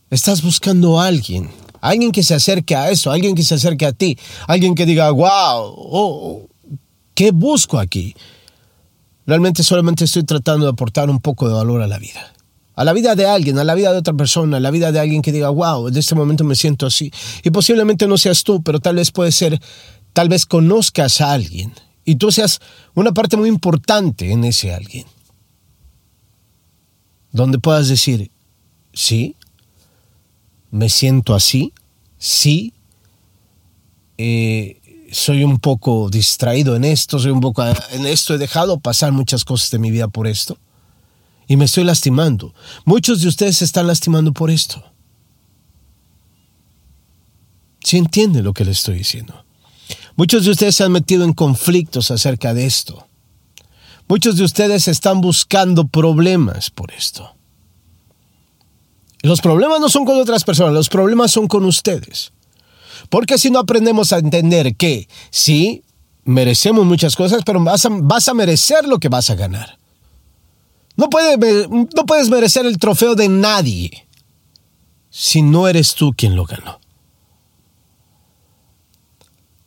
estás 0.10 0.42
buscando 0.42 1.00
a 1.00 1.08
alguien, 1.08 1.50
alguien 1.80 2.12
que 2.12 2.24
se 2.24 2.36
acerque 2.36 2.76
a 2.76 2.92
eso, 2.92 3.12
alguien 3.12 3.34
que 3.34 3.44
se 3.44 3.56
acerque 3.56 3.86
a 3.86 3.94
ti, 3.94 4.18
alguien 4.48 4.76
que 4.76 4.86
diga, 4.86 5.10
wow, 5.12 5.74
oh, 5.76 6.48
¿qué 7.14 7.32
busco 7.32 7.80
aquí? 7.80 8.14
Realmente 9.26 9.64
solamente 9.64 10.04
estoy 10.04 10.24
tratando 10.24 10.66
de 10.66 10.72
aportar 10.74 11.10
un 11.10 11.20
poco 11.20 11.48
de 11.48 11.54
valor 11.54 11.82
a 11.82 11.88
la 11.88 11.98
vida 11.98 12.33
a 12.76 12.84
la 12.84 12.94
vida 12.94 13.16
de 13.16 13.26
alguien, 13.26 13.60
a 13.60 13.64
la 13.64 13.76
vida 13.76 13.92
de 13.92 14.00
otra 14.00 14.14
persona, 14.14 14.58
a 14.58 14.60
la 14.60 14.72
vida 14.72 14.92
de 14.92 15.00
alguien 15.00 15.22
que 15.22 15.32
diga, 15.32 15.50
wow, 15.50 15.88
en 15.88 15.98
este 15.98 16.16
momento 16.16 16.44
me 16.44 16.56
siento 16.56 16.86
así. 16.86 17.12
Y 17.44 17.52
posiblemente 17.52 18.08
no 18.08 18.18
seas 18.18 18.44
tú, 18.44 18.64
pero 18.64 18.80
tal 18.80 18.96
vez 18.96 19.12
puede 19.12 19.32
ser, 19.32 19.60
tal 20.14 20.30
vez 20.30 20.46
conozcas 20.46 21.22
a 21.22 21.34
alguien 21.34 21.74
y 22.04 22.16
tú 22.16 22.32
seas 22.32 22.60
una 22.96 23.12
parte 23.12 23.38
muy 23.38 23.50
importante 23.50 24.32
en 24.32 24.44
ese 24.44 24.74
alguien. 24.74 25.06
Donde 27.32 27.60
puedas 27.60 27.88
decir, 27.88 28.32
sí, 28.94 29.36
me 30.72 30.90
siento 30.90 31.36
así, 31.36 31.74
sí, 32.18 32.74
eh, 34.18 34.80
soy 35.12 35.44
un 35.44 35.60
poco 35.60 36.10
distraído 36.10 36.76
en 36.76 36.86
esto, 36.86 37.20
soy 37.20 37.32
un 37.32 37.40
poco 37.40 37.64
en 37.92 38.06
esto, 38.08 38.34
he 38.34 38.38
dejado 38.40 38.80
pasar 38.80 39.12
muchas 39.12 39.46
cosas 39.46 39.70
de 39.70 39.80
mi 39.80 39.92
vida 39.92 40.08
por 40.08 40.28
esto 40.28 40.58
y 41.48 41.58
me 41.58 41.66
estoy 41.66 41.84
lastimando. 41.84 42.54
Muchos 42.86 43.22
de 43.22 43.28
ustedes 43.28 43.58
se 43.58 43.66
están 43.66 43.88
lastimando 43.88 44.34
por 44.34 44.50
esto. 44.50 44.84
Si 47.82 47.98
entienden 47.98 48.44
lo 48.44 48.54
que 48.54 48.66
les 48.66 48.78
estoy 48.78 48.98
diciendo. 48.98 49.44
Muchos 50.16 50.46
de 50.46 50.52
ustedes 50.52 50.76
se 50.76 50.84
han 50.84 50.92
metido 50.92 51.26
en 51.26 51.34
conflictos 51.34 52.12
acerca 52.12 52.54
de 52.54 52.66
esto. 52.66 53.08
Muchos 54.08 54.36
de 54.36 54.44
ustedes 54.44 54.88
están 54.88 55.22
buscando 55.22 55.88
problemas 55.88 56.70
por 56.70 56.92
esto. 56.92 57.36
los 59.22 59.40
problemas 59.40 59.80
no 59.80 59.88
son 59.88 60.04
con 60.04 60.20
otras 60.20 60.44
personas, 60.44 60.74
los 60.74 60.90
problemas 60.90 61.32
son 61.32 61.48
con 61.48 61.64
ustedes. 61.66 62.34
Porque 63.10 63.38
si 63.38 63.52
no 63.52 63.60
aprendemos 63.60 64.12
a 64.12 64.18
entender 64.18 64.76
que 64.76 65.08
sí, 65.32 65.84
merecemos 66.26 66.86
muchas 66.86 67.16
cosas, 67.16 67.42
pero 67.46 67.64
vas 67.64 68.28
a 68.28 68.34
merecer 68.34 68.86
lo 68.86 69.00
que 69.00 69.10
vas 69.10 69.30
a 69.30 69.36
ganar. 69.36 69.78
No, 70.96 71.08
no 71.08 72.06
puedes 72.06 72.30
merecer 72.30 72.66
el 72.66 72.78
trofeo 72.78 73.16
de 73.16 73.30
nadie 73.30 74.08
si 75.10 75.42
no 75.42 75.68
eres 75.68 75.94
tú 75.94 76.14
quien 76.16 76.36
lo 76.36 76.46
ganó. 76.46 76.80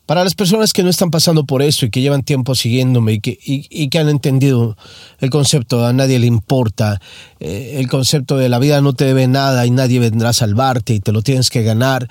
Para 0.05 0.23
las 0.23 0.35
personas 0.35 0.71
que 0.71 0.83
no 0.83 0.89
están 0.89 1.11
pasando 1.11 1.45
por 1.45 1.61
esto 1.61 1.85
y 1.85 1.89
que 1.89 1.99
llevan 1.99 2.23
tiempo 2.23 2.55
siguiéndome 2.55 3.13
y 3.13 3.19
que, 3.19 3.37
y, 3.41 3.89
que 3.89 3.99
han 3.99 4.07
entendido 4.07 4.77
el 5.19 5.29
concepto 5.29 5.81
de 5.81 5.87
a 5.87 5.93
nadie 5.93 6.17
le 6.19 6.27
importa, 6.27 7.01
eh, 7.41 7.75
el 7.77 7.89
concepto 7.89 8.37
de 8.37 8.47
la 8.47 8.57
vida 8.57 8.79
no 8.79 8.93
te 8.93 9.03
debe 9.03 9.27
nada 9.27 9.65
y 9.65 9.71
nadie 9.71 9.99
vendrá 9.99 10.29
a 10.29 10.33
salvarte 10.33 10.93
y 10.93 11.01
te 11.01 11.11
lo 11.11 11.21
tienes 11.23 11.49
que 11.49 11.63
ganar, 11.63 12.07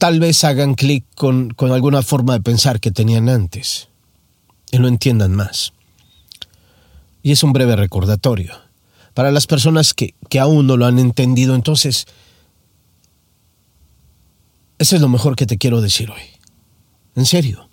tal 0.00 0.18
vez 0.18 0.42
hagan 0.42 0.74
clic 0.74 1.04
con, 1.14 1.50
con 1.50 1.70
alguna 1.70 2.02
forma 2.02 2.32
de 2.32 2.40
pensar 2.40 2.80
que 2.80 2.90
tenían 2.90 3.28
antes 3.28 3.88
y 4.72 4.78
lo 4.78 4.88
entiendan 4.88 5.32
más. 5.32 5.72
Y 7.22 7.32
es 7.32 7.42
un 7.42 7.52
breve 7.52 7.76
recordatorio. 7.76 8.54
Para 9.14 9.30
las 9.30 9.46
personas 9.46 9.94
que, 9.94 10.14
aún 10.40 10.66
no 10.66 10.76
lo 10.76 10.86
han 10.86 10.98
entendido, 10.98 11.54
entonces, 11.54 12.06
eso 14.78 14.96
es 14.96 15.02
lo 15.02 15.08
mejor 15.08 15.36
que 15.36 15.46
te 15.46 15.58
quiero 15.58 15.80
decir 15.80 16.10
hoy. 16.10 16.22
En 17.16 17.26
serio. 17.26 17.68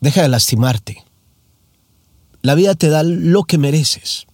Deja 0.00 0.22
de 0.22 0.28
lastimarte. 0.28 1.04
La 2.42 2.54
vida 2.54 2.74
te 2.74 2.88
da 2.88 3.02
lo 3.02 3.44
que 3.44 3.58
mereces. 3.58 4.26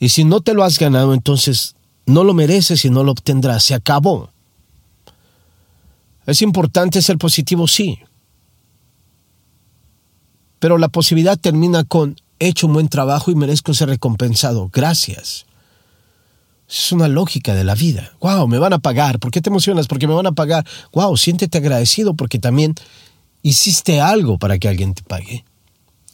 Y 0.00 0.10
si 0.10 0.24
no 0.24 0.40
te 0.40 0.54
lo 0.54 0.64
has 0.64 0.78
ganado, 0.78 1.14
entonces 1.14 1.76
no 2.06 2.24
lo 2.24 2.34
mereces 2.34 2.84
y 2.84 2.90
no 2.90 3.04
lo 3.04 3.12
obtendrás. 3.12 3.64
Se 3.64 3.74
acabó. 3.74 4.30
Es 6.26 6.42
importante 6.42 7.00
ser 7.00 7.18
positivo, 7.18 7.68
sí 7.68 8.00
pero 10.64 10.78
la 10.78 10.88
posibilidad 10.88 11.38
termina 11.38 11.84
con 11.84 12.16
hecho 12.38 12.68
un 12.68 12.72
buen 12.72 12.88
trabajo 12.88 13.30
y 13.30 13.34
merezco 13.34 13.74
ser 13.74 13.90
recompensado. 13.90 14.70
Gracias. 14.72 15.44
Es 16.66 16.90
una 16.90 17.06
lógica 17.06 17.54
de 17.54 17.64
la 17.64 17.74
vida. 17.74 18.14
Wow, 18.20 18.48
me 18.48 18.56
van 18.56 18.72
a 18.72 18.78
pagar. 18.78 19.18
¿Por 19.18 19.30
qué 19.30 19.42
te 19.42 19.50
emocionas? 19.50 19.88
Porque 19.88 20.06
me 20.06 20.14
van 20.14 20.26
a 20.26 20.32
pagar. 20.32 20.66
Wow, 20.94 21.18
siéntete 21.18 21.58
agradecido 21.58 22.14
porque 22.14 22.38
también 22.38 22.76
hiciste 23.42 24.00
algo 24.00 24.38
para 24.38 24.58
que 24.58 24.66
alguien 24.66 24.94
te 24.94 25.02
pague. 25.02 25.44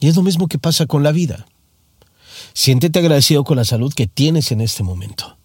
Y 0.01 0.09
es 0.09 0.17
lo 0.17 0.25
mismo 0.25 0.49
que 0.49 0.59
pasa 0.59 0.87
con 0.87 1.05
la 1.05 1.13
vida. 1.13 1.47
Siéntete 2.53 2.99
agradecido 2.99 3.45
con 3.45 3.57
la 3.57 3.65
salud 3.65 3.95
que 3.95 4.09
tienes 4.09 4.51
en 4.51 4.63
este 4.63 4.83
momento. 4.83 5.39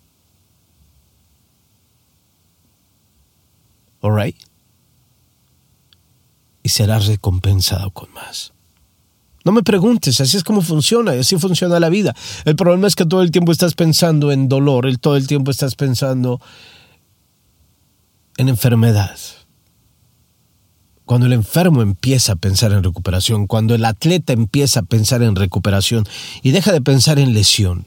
All 4.02 4.16
right? 4.16 4.36
y 6.66 6.70
serás 6.70 7.06
recompensado 7.06 7.92
con 7.92 8.12
más. 8.12 8.55
No 9.46 9.52
me 9.52 9.62
preguntes, 9.62 10.20
así 10.20 10.38
es 10.38 10.44
como 10.44 10.64
funciona, 10.64 11.12
así 11.12 11.38
funciona 11.38 11.80
la 11.80 11.90
vida. 11.90 12.16
El 12.46 12.56
problema 12.56 12.88
es 12.88 12.96
que 12.96 13.06
todo 13.06 13.22
el 13.22 13.30
tiempo 13.30 13.52
estás 13.52 13.76
pensando 13.76 14.32
en 14.32 14.50
dolor, 14.50 14.88
todo 14.98 15.16
el 15.16 15.28
tiempo 15.28 15.52
estás 15.52 15.76
pensando 15.76 16.42
en 18.38 18.50
enfermedad. 18.50 19.16
Cuando 21.06 21.28
el 21.28 21.34
enfermo 21.34 21.84
empieza 21.84 22.34
a 22.34 22.36
pensar 22.38 22.72
en 22.72 22.84
recuperación, 22.84 23.46
cuando 23.46 23.76
el 23.76 23.86
atleta 23.86 24.34
empieza 24.34 24.80
a 24.80 24.84
pensar 24.84 25.22
en 25.22 25.36
recuperación 25.36 26.08
y 26.42 26.50
deja 26.50 26.72
de 26.72 26.82
pensar 26.82 27.20
en 27.20 27.36
lesión, 27.36 27.86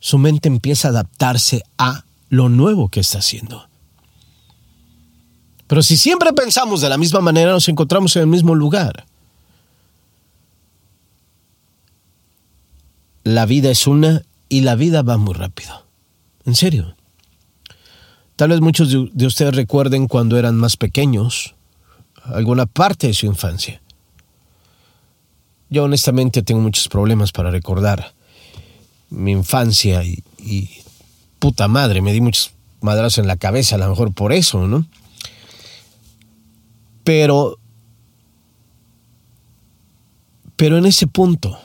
su 0.00 0.18
mente 0.18 0.48
empieza 0.48 0.88
a 0.88 0.90
adaptarse 0.90 1.62
a 1.78 2.04
lo 2.28 2.48
nuevo 2.48 2.88
que 2.88 2.98
está 2.98 3.18
haciendo. 3.18 3.68
Pero 5.68 5.84
si 5.84 5.96
siempre 5.96 6.32
pensamos 6.32 6.80
de 6.80 6.88
la 6.88 6.98
misma 6.98 7.20
manera, 7.20 7.52
nos 7.52 7.68
encontramos 7.68 8.16
en 8.16 8.22
el 8.22 8.28
mismo 8.28 8.56
lugar. 8.56 9.06
La 13.30 13.46
vida 13.46 13.70
es 13.70 13.86
una 13.86 14.24
y 14.48 14.62
la 14.62 14.74
vida 14.74 15.02
va 15.02 15.16
muy 15.16 15.34
rápido. 15.34 15.86
En 16.46 16.56
serio. 16.56 16.96
Tal 18.34 18.48
vez 18.48 18.60
muchos 18.60 18.90
de 18.90 19.26
ustedes 19.26 19.54
recuerden 19.54 20.08
cuando 20.08 20.36
eran 20.36 20.56
más 20.56 20.76
pequeños, 20.76 21.54
alguna 22.24 22.66
parte 22.66 23.06
de 23.06 23.14
su 23.14 23.26
infancia. 23.26 23.80
Yo 25.68 25.84
honestamente 25.84 26.42
tengo 26.42 26.60
muchos 26.60 26.88
problemas 26.88 27.30
para 27.30 27.52
recordar 27.52 28.14
mi 29.10 29.30
infancia 29.30 30.02
y, 30.02 30.68
puta 31.38 31.68
madre, 31.68 32.02
me 32.02 32.12
di 32.12 32.20
muchos 32.20 32.50
madrazos 32.80 33.18
en 33.18 33.28
la 33.28 33.36
cabeza, 33.36 33.76
a 33.76 33.78
lo 33.78 33.90
mejor 33.90 34.12
por 34.12 34.32
eso, 34.32 34.66
¿no? 34.66 34.84
Pero, 37.04 37.60
pero 40.56 40.78
en 40.78 40.86
ese 40.86 41.06
punto, 41.06 41.56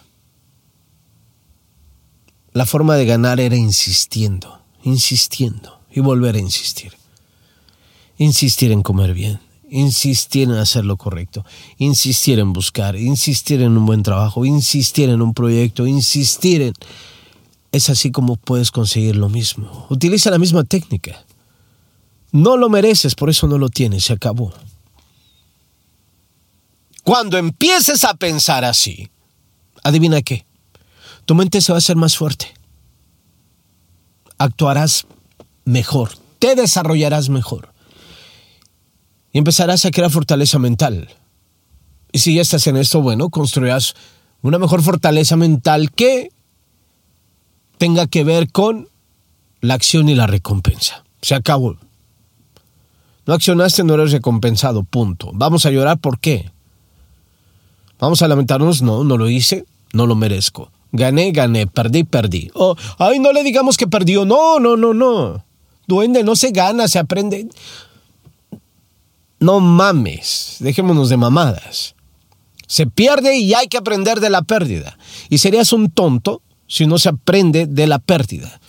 la 2.55 2.65
forma 2.65 2.95
de 2.95 3.05
ganar 3.05 3.41
era 3.41 3.57
insistiendo, 3.57 4.62
insistiendo 4.81 5.81
y 5.91 6.00
volver 6.00 6.35
a 6.35 6.39
insistir. 6.39 6.93
Insistir 8.17 8.71
en 8.71 8.81
comer 8.81 9.13
bien, 9.13 9.41
insistir 9.69 10.43
en 10.43 10.55
hacer 10.55 10.85
lo 10.85 10.95
correcto, 10.95 11.45
insistir 11.79 12.39
en 12.39 12.53
buscar, 12.53 12.95
insistir 12.95 13.62
en 13.62 13.77
un 13.77 13.85
buen 13.85 14.03
trabajo, 14.03 14.45
insistir 14.45 15.09
en 15.09 15.21
un 15.21 15.33
proyecto, 15.33 15.85
insistir 15.85 16.62
en... 16.62 16.74
Es 17.74 17.89
así 17.89 18.09
como 18.12 18.38
puedes 18.38 18.71
conseguir 18.71 19.17
lo 19.17 19.27
mismo. 19.27 19.85
Utiliza 19.89 20.31
la 20.31 20.39
misma 20.39 20.63
técnica. 20.63 21.25
No 22.31 22.55
lo 22.55 22.69
mereces, 22.69 23.15
por 23.15 23.29
eso 23.29 23.47
no 23.47 23.57
lo 23.57 23.67
tienes, 23.67 24.05
se 24.05 24.13
acabó. 24.13 24.53
Cuando 27.03 27.38
empieces 27.38 28.05
a 28.05 28.13
pensar 28.13 28.63
así, 28.63 29.09
adivina 29.83 30.21
qué, 30.21 30.45
tu 31.25 31.36
mente 31.36 31.62
se 31.62 31.72
va 31.72 31.77
a 31.77 31.79
hacer 31.79 31.96
más 31.96 32.17
fuerte. 32.17 32.53
Actuarás 34.38 35.08
mejor, 35.65 36.12
te 36.39 36.55
desarrollarás 36.55 37.29
mejor. 37.29 37.74
Y 39.32 39.39
empezarás 39.39 39.86
a 39.86 39.91
crear 39.91 40.12
fortaleza 40.12 40.60
mental. 40.60 41.10
Y 42.12 42.20
si 42.20 42.36
ya 42.36 42.41
estás 42.41 42.67
en 42.67 42.77
esto, 42.77 43.01
bueno, 43.01 43.29
construirás 43.29 43.96
una 44.41 44.60
mejor 44.60 44.82
fortaleza 44.82 45.36
mental 45.36 45.91
que 45.91 46.32
tenga 47.77 48.08
que 48.08 48.24
ver 48.24 48.51
con 48.51 48.88
la 49.62 49.74
acción 49.74 50.08
y 50.08 50.15
la 50.15 50.27
recompensa. 50.27 51.03
Se 51.22 51.36
acabó. 51.36 51.77
No 53.25 53.34
accionaste, 53.34 53.84
no 53.84 53.96
eres 53.96 54.12
recompensado, 54.12 54.84
punto. 54.84 55.32
Vamos 55.34 55.65
a 55.65 55.72
llorar, 55.72 55.98
¿por 55.98 56.20
qué? 56.20 56.51
Vamos 58.00 58.22
a 58.22 58.27
lamentarnos, 58.27 58.82
no, 58.82 59.03
no 59.03 59.17
lo 59.17 59.30
hice, 59.30 59.65
no 59.93 60.06
lo 60.06 60.15
merezco. 60.15 60.71
Gané, 60.95 61.31
gané, 61.31 61.67
perdí, 61.67 62.03
perdí. 62.03 62.51
Oh, 62.53 62.75
ay, 62.97 63.19
no 63.19 63.34
le 63.34 63.43
digamos 63.43 63.77
que 63.77 63.88
perdió. 63.88 64.25
No, 64.25 64.60
no, 64.60 64.77
no, 64.77 64.93
no. 64.93 65.45
Duende, 65.88 66.23
no 66.23 66.36
se 66.36 66.51
gana, 66.51 66.88
se 66.88 66.99
aprende. 66.99 67.47
No 69.39 69.60
mames, 69.60 70.58
dejémonos 70.60 71.10
de 71.10 71.17
mamadas. 71.17 71.95
Se 72.67 72.88
pierde 72.88 73.38
y 73.38 73.53
hay 73.53 73.67
que 73.67 73.77
aprender 73.77 74.19
de 74.19 74.29
la 74.29 74.41
pérdida. 74.41 74.97
Y 75.29 75.38
serías 75.38 75.71
un 75.73 75.91
tonto 75.91 76.41
si 76.67 76.88
no 76.88 76.97
se 76.97 77.10
aprende 77.10 77.67
de 77.67 77.88
la 77.88 77.99
pérdida. 77.99 78.60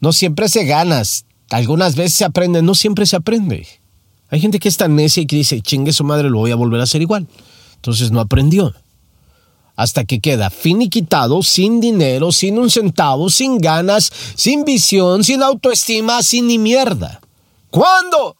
No 0.00 0.12
siempre 0.12 0.48
se 0.48 0.64
gana, 0.64 1.02
algunas 1.50 1.96
veces 1.96 2.14
se 2.14 2.24
aprende, 2.24 2.62
no 2.62 2.74
siempre 2.74 3.06
se 3.06 3.16
aprende. 3.16 3.66
Hay 4.30 4.40
gente 4.40 4.58
que 4.58 4.68
es 4.68 4.76
tan 4.76 4.96
necia 4.96 5.22
y 5.22 5.26
que 5.26 5.36
dice, 5.36 5.60
chingue 5.60 5.92
su 5.92 6.04
madre, 6.04 6.30
lo 6.30 6.38
voy 6.38 6.50
a 6.50 6.56
volver 6.56 6.80
a 6.80 6.84
hacer 6.84 7.02
igual. 7.02 7.28
Entonces 7.76 8.10
no 8.10 8.20
aprendió. 8.20 8.74
Hasta 9.82 10.04
que 10.04 10.20
queda 10.20 10.48
finiquitado, 10.50 11.42
sin 11.42 11.80
dinero, 11.80 12.30
sin 12.30 12.58
un 12.58 12.70
centavo, 12.70 13.30
sin 13.30 13.58
ganas, 13.58 14.12
sin 14.36 14.64
visión, 14.64 15.24
sin 15.24 15.42
autoestima, 15.42 16.22
sin 16.22 16.46
ni 16.46 16.58
mierda. 16.58 17.20
¿Cuándo? 17.70 18.36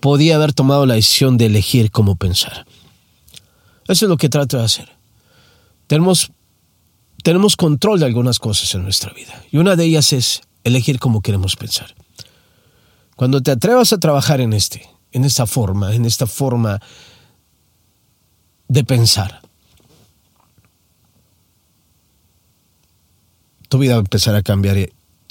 Podía 0.00 0.36
haber 0.36 0.54
tomado 0.54 0.86
la 0.86 0.94
decisión 0.94 1.36
de 1.36 1.46
elegir 1.46 1.90
cómo 1.90 2.16
pensar. 2.16 2.66
Eso 3.88 4.06
es 4.06 4.08
lo 4.08 4.16
que 4.16 4.30
trato 4.30 4.56
de 4.56 4.64
hacer. 4.64 4.88
Tenemos 5.86 6.30
tenemos 7.22 7.56
control 7.56 8.00
de 8.00 8.06
algunas 8.06 8.38
cosas 8.38 8.74
en 8.74 8.84
nuestra 8.84 9.12
vida. 9.12 9.44
Y 9.50 9.58
una 9.58 9.76
de 9.76 9.84
ellas 9.84 10.12
es 10.12 10.40
elegir 10.64 10.98
cómo 10.98 11.20
queremos 11.20 11.56
pensar. 11.56 11.94
Cuando 13.16 13.42
te 13.42 13.50
atrevas 13.50 13.92
a 13.92 13.98
trabajar 13.98 14.40
en 14.40 14.52
este, 14.52 14.88
en 15.12 15.24
esta 15.24 15.46
forma, 15.46 15.94
en 15.94 16.06
esta 16.06 16.26
forma 16.26 16.80
de 18.68 18.84
pensar, 18.84 19.42
tu 23.68 23.78
vida 23.78 23.92
va 23.92 23.98
a 23.98 24.00
empezar 24.00 24.34
a 24.34 24.42
cambiar 24.42 24.76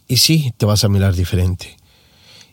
y, 0.07 0.17
sí, 0.17 0.53
te 0.57 0.65
vas 0.65 0.83
a 0.83 0.89
mirar 0.89 1.15
diferente. 1.15 1.77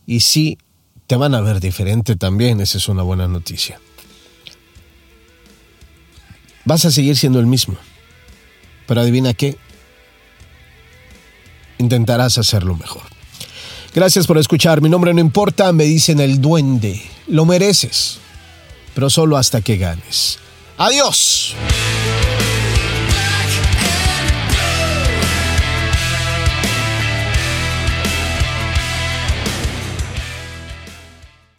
Y 0.06 0.20
sí, 0.20 0.58
te 1.06 1.16
van 1.16 1.34
a 1.34 1.40
ver 1.40 1.60
diferente 1.60 2.16
también, 2.16 2.60
esa 2.60 2.78
es 2.78 2.88
una 2.88 3.02
buena 3.02 3.28
noticia. 3.28 3.80
Vas 6.64 6.84
a 6.84 6.90
seguir 6.90 7.16
siendo 7.16 7.40
el 7.40 7.46
mismo 7.46 7.76
pero 8.86 9.00
adivina 9.00 9.34
qué, 9.34 9.56
intentarás 11.78 12.38
hacerlo 12.38 12.76
mejor. 12.76 13.02
Gracias 13.94 14.26
por 14.26 14.38
escuchar, 14.38 14.80
mi 14.80 14.88
nombre 14.88 15.14
no 15.14 15.20
importa, 15.20 15.72
me 15.72 15.84
dicen 15.84 16.20
el 16.20 16.40
duende, 16.40 17.00
lo 17.28 17.44
mereces, 17.44 18.18
pero 18.94 19.08
solo 19.08 19.36
hasta 19.36 19.60
que 19.60 19.76
ganes. 19.76 20.38
Adiós. 20.76 21.54